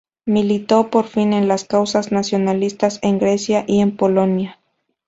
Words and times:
Militó 0.25 0.89
por 0.89 1.05
fin 1.05 1.31
en 1.31 1.47
las 1.47 1.63
causas 1.63 2.11
nacionalistas 2.11 2.97
en 3.03 3.19
Grecia 3.19 3.65
y 3.67 3.81
en 3.81 3.95
Polonia. 3.97 4.57